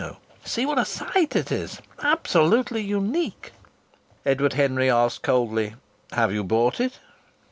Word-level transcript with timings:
You 0.01 0.17
see 0.45 0.65
what 0.65 0.79
a 0.79 0.85
site 0.85 1.35
it 1.35 1.51
is 1.51 1.79
absolutely 2.01 2.81
unique." 2.81 3.53
Edward 4.25 4.53
Henry 4.53 4.89
asked 4.89 5.21
coldly: 5.21 5.75
"Have 6.13 6.31
you 6.33 6.43
bought 6.43 6.79
it?" 6.79 6.97